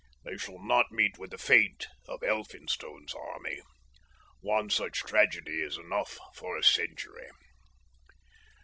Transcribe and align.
They 0.23 0.35
shall 0.35 0.57
not 0.57 0.87
meet 0.91 1.19
with 1.19 1.29
the 1.29 1.37
fate 1.37 1.85
of 2.07 2.23
Elphinstone's 2.23 3.13
army. 3.13 3.61
One 4.39 4.71
such 4.71 5.01
tragedy 5.01 5.61
is 5.61 5.77
enough 5.77 6.17
for 6.33 6.57
a 6.57 6.63
century. 6.63 7.27